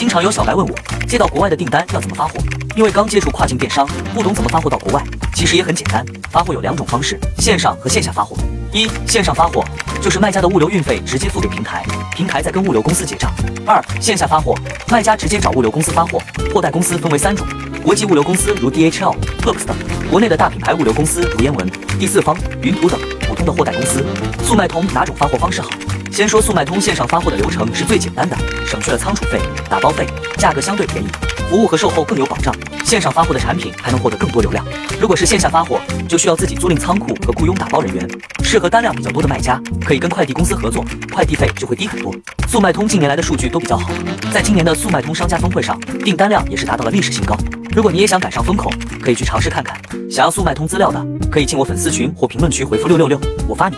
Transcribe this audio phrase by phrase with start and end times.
[0.00, 0.74] 经常有小白问我，
[1.06, 2.32] 接到国外的订单要怎么发货？
[2.74, 5.04] 因为刚接触跨境电商，不懂怎么发货到国外。
[5.34, 8.34] 其实也很简单，发货有两种方式：线上和线下发货。
[8.72, 9.62] 一、线上发货
[10.00, 11.84] 就是卖家的物流运费直接付给平台，
[12.16, 13.30] 平台再跟物流公司结账。
[13.66, 14.54] 二、线下发货，
[14.88, 16.18] 卖家直接找物流公司发货。
[16.50, 17.46] 货代公司分为三种：
[17.84, 19.76] 国际物流公司如 DHL、Herps 等；
[20.10, 22.98] 国内的大品牌物流公司如燕文、第四方、云图等；
[23.28, 24.02] 普通的货代公司。
[24.44, 25.68] 速卖通哪种发货方式好？
[26.10, 28.36] 先说速卖通线上发货的流程是最简单的，
[28.66, 30.06] 省去了仓储费、打包费，
[30.36, 31.06] 价格相对便宜，
[31.48, 32.54] 服务和售后更有保障。
[32.84, 34.64] 线上发货的产品还能获得更多流量。
[35.00, 38.06] 如果是线下发货，就需要自己租赁仓库和雇佣打包人员，
[38.42, 42.12] 适合单量比较多的卖家，可以跟快递公司合作，快递费就会低很多。
[42.48, 43.90] 速卖通近年来的数据都比较好，
[44.32, 47.36] 在今年的速卖通商家峰会上，订单量也是达到了历史新高。
[47.72, 48.68] 如果你也想赶上风口，
[49.00, 49.80] 可以去尝试看看。
[50.10, 53.76] 想要速卖通资料的，可以进我粉丝群或评论区回复六六六，我发你。